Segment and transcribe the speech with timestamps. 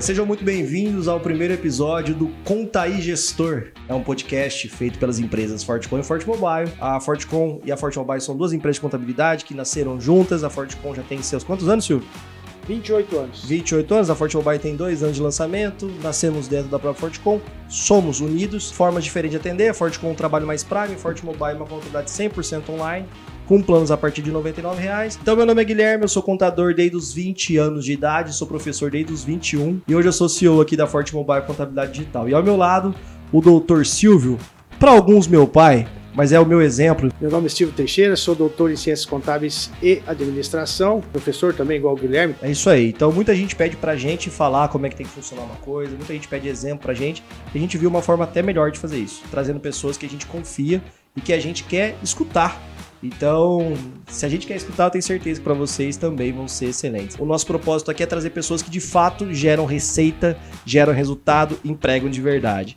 [0.00, 3.68] Sejam muito bem-vindos ao primeiro episódio do Contaí Gestor.
[3.86, 6.72] É um podcast feito pelas empresas Fortcom e Forte Mobile.
[6.80, 10.44] A Fortcom e a Forte Mobile são duas empresas de contabilidade que nasceram juntas.
[10.44, 12.08] A Fortcom já tem seus quantos anos, Silvio?
[12.66, 13.44] 28 anos.
[13.44, 17.40] 28 anos, a Forte Mobile tem dois anos de lançamento, nascemos dentro da própria Fortecom,
[17.68, 21.50] somos unidos, formas diferentes de atender, a Fortecom é um trabalho mais prime, Forte Mobile
[21.50, 23.06] é uma contabilidade 100% online,
[23.46, 25.18] com planos a partir de R$ 99,00.
[25.20, 28.46] Então, meu nome é Guilherme, eu sou contador desde os 20 anos de idade, sou
[28.46, 32.28] professor desde os 21 e hoje eu sou CEO aqui da Forte Mobile Contabilidade Digital.
[32.28, 32.94] E ao meu lado,
[33.32, 34.38] o doutor Silvio,
[34.78, 37.10] para alguns meu pai, mas é o meu exemplo.
[37.20, 41.94] Meu nome é Silvio Teixeira, sou doutor em Ciências Contábeis e Administração, professor também, igual
[41.94, 42.34] o Guilherme.
[42.42, 42.88] É isso aí.
[42.88, 45.96] Então, muita gente pede pra gente falar como é que tem que funcionar uma coisa,
[45.96, 47.22] muita gente pede exemplo pra gente,
[47.54, 50.08] e a gente viu uma forma até melhor de fazer isso, trazendo pessoas que a
[50.08, 50.82] gente confia
[51.16, 52.60] e que a gente quer escutar.
[53.02, 53.74] Então,
[54.06, 57.16] se a gente quer escutar, eu tenho certeza que para vocês também vão ser excelentes.
[57.18, 62.08] O nosso propósito aqui é trazer pessoas que de fato geram receita, geram resultado, empregam
[62.08, 62.76] de verdade.